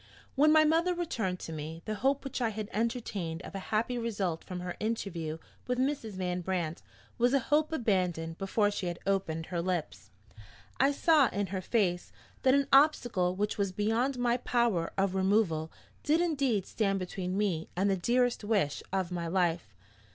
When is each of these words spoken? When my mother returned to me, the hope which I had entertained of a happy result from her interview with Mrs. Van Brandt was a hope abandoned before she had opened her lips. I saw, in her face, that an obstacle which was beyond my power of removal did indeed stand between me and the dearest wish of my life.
When 0.33 0.51
my 0.51 0.63
mother 0.65 0.95
returned 0.95 1.37
to 1.41 1.53
me, 1.53 1.83
the 1.85 1.93
hope 1.93 2.23
which 2.23 2.41
I 2.41 2.49
had 2.49 2.69
entertained 2.73 3.43
of 3.43 3.53
a 3.53 3.59
happy 3.69 3.99
result 3.99 4.43
from 4.43 4.61
her 4.61 4.75
interview 4.79 5.37
with 5.67 5.77
Mrs. 5.77 6.13
Van 6.13 6.41
Brandt 6.41 6.81
was 7.19 7.35
a 7.35 7.39
hope 7.53 7.71
abandoned 7.71 8.39
before 8.39 8.71
she 8.71 8.87
had 8.87 8.97
opened 9.05 9.45
her 9.45 9.61
lips. 9.61 10.09
I 10.79 10.91
saw, 10.91 11.27
in 11.29 11.45
her 11.53 11.61
face, 11.61 12.11
that 12.41 12.55
an 12.55 12.65
obstacle 12.73 13.35
which 13.35 13.59
was 13.59 13.71
beyond 13.71 14.17
my 14.17 14.37
power 14.37 14.91
of 14.97 15.13
removal 15.13 15.71
did 16.01 16.19
indeed 16.19 16.65
stand 16.65 16.97
between 16.97 17.37
me 17.37 17.69
and 17.75 17.87
the 17.87 17.95
dearest 17.95 18.43
wish 18.43 18.81
of 18.91 19.11
my 19.11 19.27
life. 19.27 19.75